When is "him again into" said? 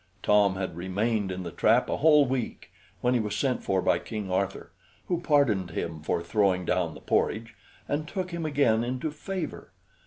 8.31-9.11